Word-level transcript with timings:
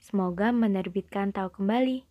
Semoga 0.00 0.48
menerbitkan 0.48 1.28
tahu 1.36 1.60
kembali 1.60 2.08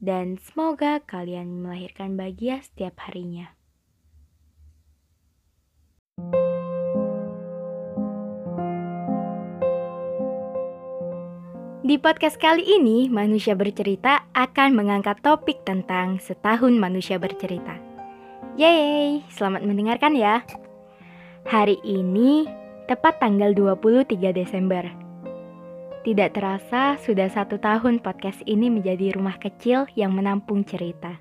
dan 0.00 0.40
semoga 0.40 1.04
kalian 1.04 1.60
melahirkan 1.60 2.16
bahagia 2.16 2.64
setiap 2.64 2.96
harinya. 3.04 3.52
Di 11.86 12.02
podcast 12.02 12.40
kali 12.40 12.66
ini, 12.66 13.06
Manusia 13.12 13.54
Bercerita 13.54 14.26
akan 14.34 14.74
mengangkat 14.74 15.22
topik 15.22 15.62
tentang 15.62 16.18
setahun 16.18 16.74
manusia 16.74 17.20
bercerita. 17.20 17.78
Yeay, 18.58 19.22
selamat 19.30 19.62
mendengarkan 19.62 20.16
ya. 20.16 20.42
Hari 21.46 21.78
ini 21.84 22.48
tepat 22.90 23.22
tanggal 23.22 23.54
23 23.54 24.18
Desember 24.34 25.05
tidak 26.06 26.38
terasa 26.38 26.94
sudah 27.02 27.26
satu 27.26 27.58
tahun 27.58 27.98
podcast 27.98 28.38
ini 28.46 28.70
menjadi 28.70 29.18
rumah 29.18 29.42
kecil 29.42 29.90
yang 29.98 30.14
menampung 30.14 30.62
cerita. 30.62 31.18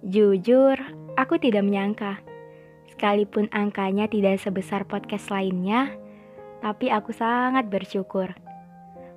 Jujur, 0.00 0.80
aku 1.20 1.36
tidak 1.36 1.60
menyangka. 1.60 2.16
Sekalipun 2.88 3.52
angkanya 3.52 4.08
tidak 4.08 4.40
sebesar 4.40 4.88
podcast 4.88 5.28
lainnya, 5.28 5.92
tapi 6.64 6.88
aku 6.88 7.12
sangat 7.12 7.68
bersyukur 7.68 8.32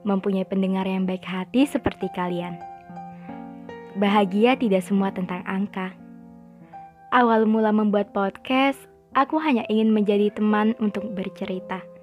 mempunyai 0.03 0.43
pendengar 0.43 0.83
yang 0.83 1.07
baik 1.07 1.23
hati 1.23 1.63
seperti 1.63 2.11
kalian. 2.11 2.59
Bahagia 3.95 4.59
tidak 4.59 4.83
semua 4.83 5.07
tentang 5.15 5.39
angka. 5.47 5.95
Awal 7.15 7.47
mula 7.47 7.71
membuat 7.71 8.11
podcast, 8.11 8.77
aku 9.15 9.39
hanya 9.39 9.63
ingin 9.71 9.95
menjadi 9.95 10.35
teman 10.35 10.75
untuk 10.83 11.07
bercerita 11.15 11.94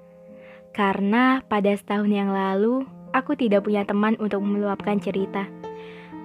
karena 0.73 1.45
pada 1.45 1.69
setahun 1.77 2.09
yang 2.09 2.33
lalu, 2.33 2.81
aku 3.13 3.37
tidak 3.37 3.69
punya 3.69 3.85
teman 3.85 4.17
untuk 4.17 4.41
meluapkan 4.41 4.97
cerita. 4.97 5.45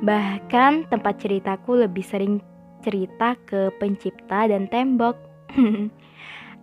Bahkan 0.01 0.89
tempat 0.89 1.21
ceritaku 1.21 1.85
lebih 1.85 2.01
sering 2.01 2.41
cerita 2.81 3.37
ke 3.45 3.69
pencipta 3.77 4.49
dan 4.49 4.65
tembok. 4.73 5.21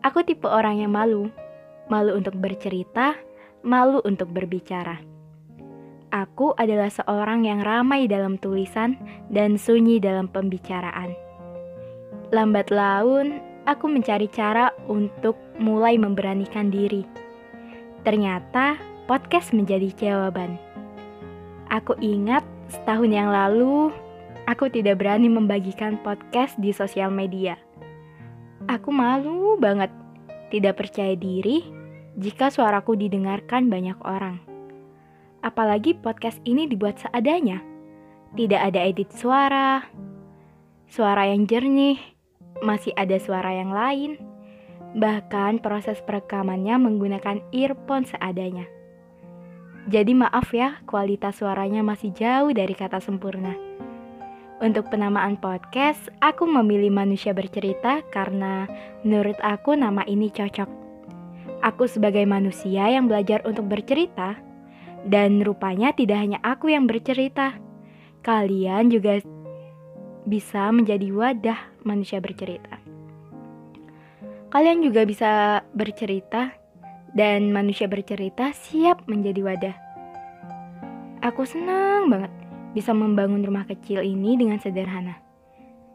aku 0.07 0.19
tipe 0.25 0.49
orang 0.49 0.81
yang 0.81 0.91
malu. 0.97 1.29
Malu 1.85 2.17
untuk 2.17 2.33
bercerita, 2.41 3.13
malu 3.61 4.01
untuk 4.01 4.33
berbicara. 4.33 4.97
Aku 6.09 6.57
adalah 6.57 6.89
seorang 6.89 7.45
yang 7.45 7.61
ramai 7.61 8.09
dalam 8.09 8.41
tulisan 8.41 8.97
dan 9.29 9.61
sunyi 9.61 10.01
dalam 10.01 10.25
pembicaraan. 10.25 11.13
Lambat 12.33 12.73
laun, 12.73 13.37
aku 13.69 13.85
mencari 13.85 14.25
cara 14.33 14.73
untuk 14.89 15.37
mulai 15.61 16.01
memberanikan 16.01 16.73
diri 16.73 17.24
Ternyata 18.05 18.77
podcast 19.09 19.49
menjadi 19.49 19.89
jawaban. 19.97 20.61
Aku 21.73 21.97
ingat 21.97 22.45
setahun 22.69 23.09
yang 23.09 23.33
lalu, 23.33 23.89
aku 24.45 24.69
tidak 24.69 25.01
berani 25.01 25.25
membagikan 25.25 25.97
podcast 26.05 26.53
di 26.61 26.69
sosial 26.69 27.09
media. 27.09 27.57
Aku 28.69 28.93
malu 28.93 29.57
banget, 29.57 29.89
tidak 30.53 30.85
percaya 30.85 31.17
diri 31.17 31.65
jika 32.13 32.53
suaraku 32.53 32.93
didengarkan 32.93 33.73
banyak 33.73 33.97
orang. 34.05 34.37
Apalagi 35.41 35.97
podcast 35.97 36.37
ini 36.45 36.69
dibuat 36.69 37.01
seadanya. 37.01 37.57
Tidak 38.37 38.61
ada 38.61 38.85
edit 38.85 39.09
suara, 39.17 39.81
suara 40.85 41.25
yang 41.25 41.49
jernih, 41.49 41.97
masih 42.61 42.93
ada 42.93 43.17
suara 43.17 43.49
yang 43.49 43.73
lain 43.73 44.34
Bahkan 44.95 45.59
proses 45.59 45.99
perekamannya 45.99 46.79
menggunakan 46.79 47.43
earphone 47.51 48.07
seadanya. 48.07 48.63
Jadi 49.91 50.17
maaf 50.17 50.49
ya, 50.55 50.81
kualitas 50.87 51.37
suaranya 51.43 51.85
masih 51.85 52.15
jauh 52.15 52.49
dari 52.55 52.73
kata 52.73 52.97
sempurna. 53.03 53.53
Untuk 54.63 54.87
penamaan 54.87 55.35
podcast, 55.35 55.99
aku 56.23 56.47
memilih 56.47 56.89
manusia 56.89 57.35
bercerita 57.35 57.99
karena 58.07 58.71
menurut 59.03 59.35
aku 59.43 59.75
nama 59.75 60.07
ini 60.07 60.31
cocok. 60.31 60.71
Aku 61.59 61.91
sebagai 61.91 62.23
manusia 62.23 62.87
yang 62.87 63.11
belajar 63.11 63.43
untuk 63.43 63.67
bercerita, 63.67 64.39
dan 65.05 65.43
rupanya 65.43 65.91
tidak 65.93 66.17
hanya 66.17 66.39
aku 66.41 66.71
yang 66.73 66.87
bercerita. 66.89 67.59
Kalian 68.25 68.89
juga 68.89 69.21
bisa 70.25 70.71
menjadi 70.73 71.13
wadah 71.13 71.59
manusia 71.85 72.17
bercerita. 72.17 72.74
Kalian 74.55 74.87
juga 74.87 75.03
bisa 75.03 75.59
bercerita 75.75 76.55
dan 77.11 77.51
manusia 77.51 77.91
bercerita 77.91 78.55
siap 78.55 79.03
menjadi 79.03 79.43
wadah. 79.43 79.75
Aku 81.27 81.43
senang 81.43 82.07
banget 82.07 82.31
bisa 82.71 82.95
membangun 82.95 83.43
rumah 83.43 83.67
kecil 83.67 83.99
ini 83.99 84.39
dengan 84.39 84.55
sederhana. 84.63 85.19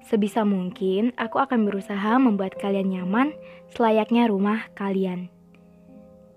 Sebisa 0.05 0.45
mungkin, 0.45 1.17
aku 1.17 1.41
akan 1.41 1.65
berusaha 1.65 2.21
membuat 2.21 2.53
kalian 2.61 2.93
nyaman 2.93 3.33
selayaknya 3.73 4.29
rumah 4.29 4.69
kalian. 4.77 5.33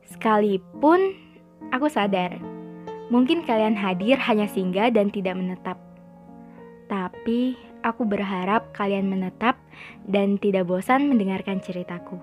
Sekalipun 0.07 1.19
aku 1.75 1.91
sadar, 1.91 2.39
mungkin 3.11 3.43
kalian 3.43 3.75
hadir 3.75 4.15
hanya 4.15 4.47
singgah 4.47 4.87
dan 4.95 5.11
tidak 5.11 5.35
menetap. 5.35 5.75
Tapi 6.87 7.59
aku 7.83 8.07
berharap 8.07 8.71
kalian 8.73 9.11
menetap 9.11 9.59
dan 10.07 10.39
tidak 10.39 10.65
bosan 10.65 11.11
mendengarkan 11.11 11.59
ceritaku. 11.59 12.17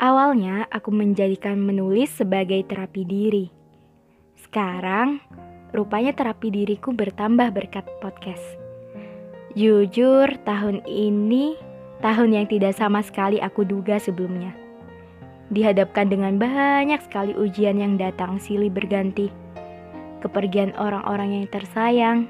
Awalnya, 0.00 0.66
aku 0.74 0.90
menjadikan 0.90 1.58
menulis 1.60 2.10
sebagai 2.10 2.62
terapi 2.66 3.02
diri. 3.06 3.46
Sekarang, 4.38 5.22
rupanya 5.70 6.14
terapi 6.14 6.50
diriku 6.50 6.90
bertambah 6.94 7.50
berkat 7.54 7.86
podcast. 7.98 8.42
Jujur, 9.54 10.34
tahun 10.42 10.82
ini 10.86 11.54
tahun 12.02 12.36
yang 12.36 12.46
tidak 12.50 12.74
sama 12.74 13.00
sekali 13.06 13.38
aku 13.38 13.62
duga 13.62 14.02
sebelumnya. 14.02 14.50
Dihadapkan 15.54 16.10
dengan 16.10 16.36
banyak 16.36 17.00
sekali 17.06 17.32
ujian 17.38 17.78
yang 17.78 17.94
datang 17.94 18.42
silih 18.42 18.68
berganti. 18.68 19.30
Kepergian 20.20 20.72
orang-orang 20.74 21.38
yang 21.38 21.46
tersayang, 21.52 22.26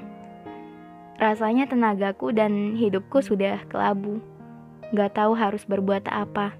Rasanya 1.15 1.71
tenagaku 1.71 2.35
dan 2.35 2.75
hidupku 2.75 3.23
sudah 3.23 3.63
kelabu. 3.71 4.19
Gak 4.91 5.15
tahu 5.15 5.31
harus 5.31 5.63
berbuat 5.63 6.11
apa. 6.11 6.51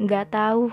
Gak 0.00 0.32
tahu 0.32 0.72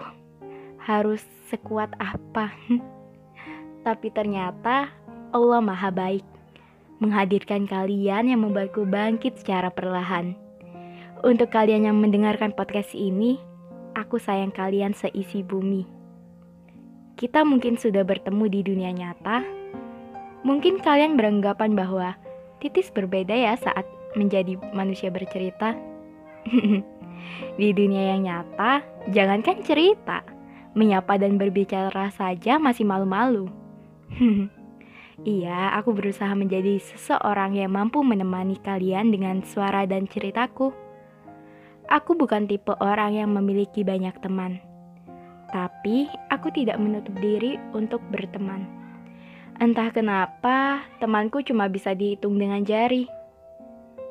harus 0.80 1.20
sekuat 1.52 1.92
apa. 2.00 2.56
Tapi 3.86 4.08
ternyata 4.10 4.88
Allah 5.36 5.60
Maha 5.60 5.92
Baik 5.92 6.26
menghadirkan 7.04 7.68
kalian 7.68 8.32
yang 8.32 8.42
membuatku 8.48 8.88
bangkit 8.88 9.36
secara 9.44 9.68
perlahan. 9.68 10.40
Untuk 11.28 11.52
kalian 11.52 11.92
yang 11.92 11.98
mendengarkan 12.00 12.56
podcast 12.56 12.96
ini, 12.96 13.36
aku 14.00 14.16
sayang 14.16 14.56
kalian 14.56 14.96
seisi 14.96 15.44
bumi. 15.44 15.84
Kita 17.20 17.44
mungkin 17.44 17.76
sudah 17.76 18.04
bertemu 18.04 18.46
di 18.48 18.60
dunia 18.64 18.92
nyata. 18.96 19.44
Mungkin 20.48 20.80
kalian 20.84 21.20
beranggapan 21.20 21.74
bahwa 21.74 22.16
titis 22.66 22.90
berbeda 22.90 23.38
ya 23.38 23.54
saat 23.62 23.86
menjadi 24.18 24.58
manusia 24.74 25.14
bercerita. 25.14 25.78
Di 27.62 27.70
dunia 27.78 28.18
yang 28.18 28.26
nyata, 28.26 28.82
jangankan 29.14 29.62
cerita, 29.62 30.26
menyapa 30.74 31.22
dan 31.22 31.38
berbicara 31.38 32.10
saja 32.10 32.58
masih 32.58 32.90
malu-malu. 32.90 33.46
Iya, 35.24 35.72
aku 35.80 35.96
berusaha 35.96 36.36
menjadi 36.36 36.76
seseorang 36.76 37.56
yang 37.56 37.72
mampu 37.72 38.04
menemani 38.04 38.60
kalian 38.60 39.16
dengan 39.16 39.48
suara 39.48 39.88
dan 39.88 40.12
ceritaku. 40.12 40.76
Aku 41.88 42.20
bukan 42.20 42.52
tipe 42.52 42.76
orang 42.84 43.16
yang 43.16 43.32
memiliki 43.32 43.88
banyak 43.88 44.12
teman, 44.20 44.60
tapi 45.56 46.12
aku 46.28 46.52
tidak 46.52 46.76
menutup 46.84 47.16
diri 47.24 47.56
untuk 47.72 48.04
berteman. 48.12 48.85
Entah 49.56 49.88
kenapa, 49.96 50.84
temanku 51.00 51.40
cuma 51.40 51.72
bisa 51.72 51.96
dihitung 51.96 52.36
dengan 52.36 52.60
jari. 52.68 53.08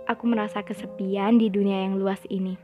Aku 0.08 0.24
merasa 0.24 0.64
kesepian 0.64 1.36
di 1.36 1.52
dunia 1.52 1.84
yang 1.84 2.00
luas 2.00 2.20
ini. 2.32 2.56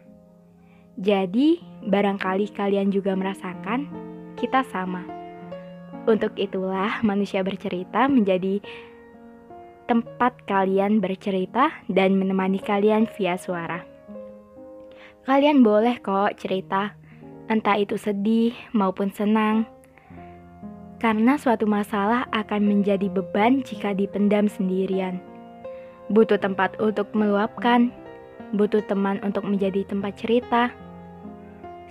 Jadi, 0.96 1.60
barangkali 1.84 2.52
kalian 2.56 2.88
juga 2.88 3.12
merasakan 3.12 3.84
kita 4.40 4.64
sama. 4.72 5.04
Untuk 6.08 6.32
itulah 6.40 7.04
manusia 7.04 7.44
bercerita 7.44 8.08
menjadi 8.08 8.64
tempat 9.84 10.48
kalian 10.48 11.04
bercerita 11.04 11.68
dan 11.92 12.16
menemani 12.16 12.62
kalian 12.64 13.04
via 13.18 13.36
suara. 13.36 13.84
Kalian 15.28 15.60
boleh 15.60 16.00
kok 16.00 16.40
cerita, 16.40 16.96
entah 17.52 17.76
itu 17.76 18.00
sedih 18.00 18.56
maupun 18.72 19.12
senang. 19.12 19.68
Karena 21.00 21.40
suatu 21.40 21.64
masalah 21.64 22.28
akan 22.28 22.68
menjadi 22.68 23.08
beban 23.08 23.64
jika 23.64 23.96
dipendam 23.96 24.52
sendirian. 24.52 25.16
Butuh 26.12 26.36
tempat 26.36 26.76
untuk 26.76 27.08
meluapkan, 27.16 27.88
butuh 28.52 28.84
teman 28.84 29.16
untuk 29.24 29.48
menjadi 29.48 29.88
tempat 29.88 30.20
cerita. 30.20 30.68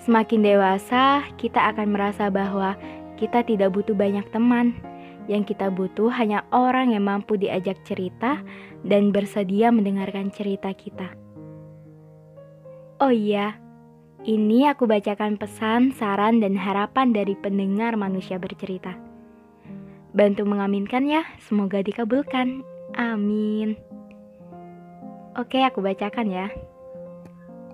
Semakin 0.05 0.45
dewasa, 0.45 1.25
kita 1.41 1.73
akan 1.73 1.97
merasa 1.97 2.29
bahwa 2.29 2.77
kita 3.17 3.41
tidak 3.41 3.73
butuh 3.73 3.97
banyak 3.97 4.29
teman. 4.29 4.77
Yang 5.25 5.57
kita 5.57 5.73
butuh 5.73 6.13
hanya 6.13 6.45
orang 6.53 6.93
yang 6.93 7.09
mampu 7.09 7.33
diajak 7.33 7.81
cerita 7.89 8.45
dan 8.85 9.09
bersedia 9.09 9.73
mendengarkan 9.73 10.29
cerita 10.29 10.69
kita. 10.69 11.17
Oh 13.01 13.09
iya, 13.09 13.57
ini 14.27 14.67
aku 14.67 14.87
bacakan 14.87 15.39
pesan, 15.39 15.95
saran, 15.95 16.43
dan 16.43 16.57
harapan 16.59 17.15
dari 17.15 17.37
pendengar 17.39 17.95
manusia 17.95 18.35
bercerita. 18.35 18.97
Bantu 20.11 20.43
mengaminkan 20.43 21.05
ya, 21.07 21.23
semoga 21.45 21.79
dikabulkan. 21.79 22.65
Amin. 22.97 23.79
Oke, 25.37 25.63
aku 25.63 25.79
bacakan 25.79 26.27
ya. 26.27 26.47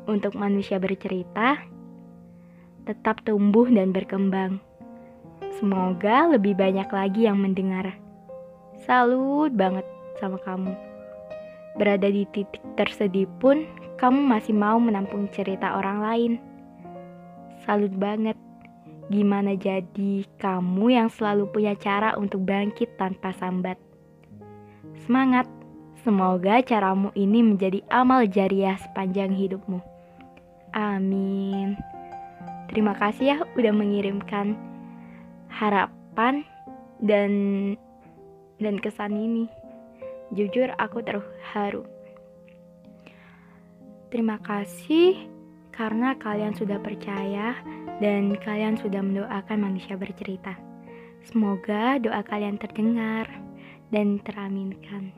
Untuk 0.06 0.38
manusia 0.38 0.78
bercerita, 0.78 1.66
tetap 2.86 3.26
tumbuh 3.26 3.66
dan 3.66 3.90
berkembang 3.90 4.62
Semoga 5.56 6.28
lebih 6.36 6.52
banyak 6.60 6.90
lagi 6.92 7.32
yang 7.32 7.40
mendengar. 7.40 7.96
Salut 8.84 9.56
banget 9.56 9.88
sama 10.20 10.36
kamu. 10.44 10.95
Berada 11.76 12.08
di 12.08 12.24
titik 12.32 12.64
tersedih 12.80 13.28
pun, 13.44 13.68
kamu 14.00 14.24
masih 14.24 14.56
mau 14.56 14.80
menampung 14.80 15.28
cerita 15.32 15.76
orang 15.76 16.00
lain. 16.00 16.34
Salut 17.68 17.92
banget. 17.96 18.40
Gimana 19.12 19.54
jadi 19.54 20.26
kamu 20.42 20.98
yang 20.98 21.10
selalu 21.14 21.46
punya 21.54 21.78
cara 21.78 22.18
untuk 22.18 22.42
bangkit 22.42 22.98
tanpa 22.98 23.36
sambat? 23.38 23.78
Semangat! 25.06 25.46
Semoga 26.06 26.62
caramu 26.62 27.10
ini 27.18 27.42
menjadi 27.42 27.82
amal 27.90 28.30
jariah 28.30 28.78
sepanjang 28.78 29.34
hidupmu. 29.34 29.82
Amin. 30.78 31.74
Terima 32.70 32.94
kasih 32.94 33.26
ya 33.26 33.38
udah 33.58 33.74
mengirimkan 33.74 34.54
harapan 35.50 36.46
dan 37.02 37.32
dan 38.62 38.78
kesan 38.78 39.18
ini. 39.18 39.65
Jujur 40.34 40.74
aku 40.80 41.06
terharu. 41.06 41.86
Terima 44.10 44.40
kasih 44.42 45.28
karena 45.76 46.16
kalian 46.16 46.56
sudah 46.56 46.80
percaya 46.80 47.60
dan 48.00 48.32
kalian 48.40 48.80
sudah 48.80 49.04
mendoakan 49.04 49.60
manusia 49.60 50.00
bercerita. 50.00 50.56
Semoga 51.26 52.00
doa 52.00 52.24
kalian 52.24 52.56
terdengar 52.56 53.28
dan 53.92 54.22
teraminkan. 54.24 55.12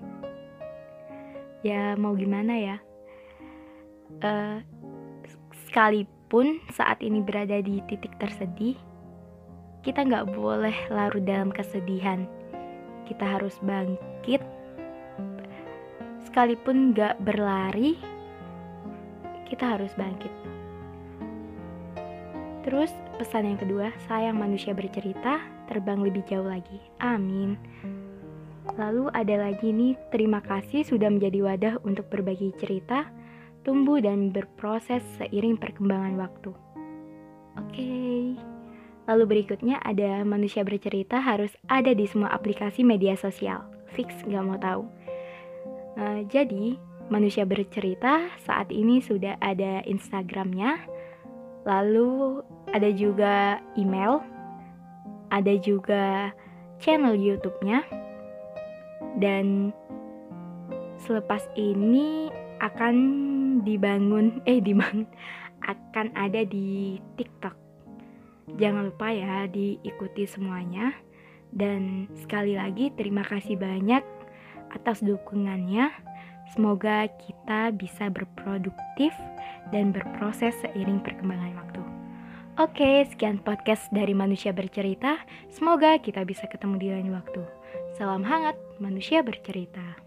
Ya 1.62 1.94
mau 2.00 2.16
gimana 2.16 2.54
ya? 2.58 2.78
Uh, 4.24 4.64
sekalipun 5.68 6.64
saat 6.74 7.04
ini 7.04 7.20
berada 7.22 7.60
di 7.60 7.84
titik 7.92 8.16
tersedih, 8.18 8.80
kita 9.84 10.04
nggak 10.04 10.32
boleh 10.32 10.74
larut 10.90 11.22
dalam 11.28 11.52
kesedihan. 11.52 12.26
Kita 13.06 13.24
harus 13.24 13.56
bangkit, 13.64 14.40
sekalipun 16.28 16.92
nggak 16.92 17.24
berlari, 17.24 17.96
kita 19.48 19.80
harus 19.80 19.96
bangkit. 19.96 20.30
Terus 22.68 22.92
pesan 23.16 23.48
yang 23.48 23.60
kedua, 23.60 23.96
sayang 24.12 24.36
manusia 24.36 24.76
bercerita, 24.76 25.40
terbang 25.72 26.04
lebih 26.04 26.28
jauh 26.28 26.44
lagi. 26.44 26.84
Amin. 27.00 27.56
Lalu 28.76 29.08
ada 29.16 29.48
lagi 29.48 29.72
nih, 29.72 29.96
terima 30.12 30.44
kasih 30.44 30.84
sudah 30.84 31.08
menjadi 31.08 31.40
wadah 31.48 31.76
untuk 31.88 32.12
berbagi 32.12 32.52
cerita, 32.60 33.08
tumbuh 33.64 34.04
dan 34.04 34.36
berproses 34.36 35.00
seiring 35.16 35.56
perkembangan 35.56 36.20
waktu. 36.20 36.52
Oke. 37.56 37.72
Okay. 37.72 38.26
Lalu 39.08 39.24
berikutnya 39.24 39.80
ada 39.80 40.20
manusia 40.28 40.68
bercerita 40.68 41.24
harus 41.24 41.56
ada 41.72 41.96
di 41.96 42.04
semua 42.04 42.36
aplikasi 42.36 42.84
media 42.84 43.16
sosial. 43.16 43.64
Fix 43.96 44.12
nggak 44.28 44.44
mau 44.44 44.60
tahu. 44.60 44.84
Uh, 45.98 46.22
jadi 46.30 46.78
manusia 47.10 47.42
bercerita 47.42 48.30
saat 48.46 48.70
ini 48.70 49.02
sudah 49.02 49.34
ada 49.42 49.82
Instagramnya, 49.90 50.78
lalu 51.66 52.46
ada 52.70 52.94
juga 52.94 53.58
email, 53.74 54.22
ada 55.34 55.58
juga 55.58 56.30
channel 56.78 57.18
YouTube-nya, 57.18 57.82
dan 59.18 59.74
selepas 61.02 61.42
ini 61.58 62.30
akan 62.62 62.96
dibangun 63.66 64.38
eh 64.50 64.62
dibangun 64.62 65.10
akan 65.66 66.14
ada 66.14 66.46
di 66.46 67.02
TikTok. 67.18 67.58
Jangan 68.62 68.94
lupa 68.94 69.12
ya 69.12 69.50
diikuti 69.50 70.30
semuanya. 70.30 70.94
Dan 71.48 72.12
sekali 72.12 72.60
lagi 72.60 72.92
terima 72.92 73.24
kasih 73.24 73.56
banyak 73.56 74.04
atas 74.74 75.04
dukungannya. 75.04 75.92
Semoga 76.56 77.12
kita 77.20 77.76
bisa 77.76 78.08
berproduktif 78.08 79.12
dan 79.76 79.92
berproses 79.92 80.56
seiring 80.64 81.04
perkembangan 81.04 81.54
waktu. 81.60 81.82
Oke, 82.58 83.06
sekian 83.06 83.38
podcast 83.44 83.86
dari 83.94 84.18
Manusia 84.18 84.50
Bercerita. 84.56 85.22
Semoga 85.52 86.00
kita 86.02 86.26
bisa 86.26 86.50
ketemu 86.50 86.76
di 86.82 86.88
lain 86.90 87.14
waktu. 87.14 87.44
Salam 87.94 88.26
hangat, 88.26 88.58
Manusia 88.82 89.22
Bercerita. 89.22 90.07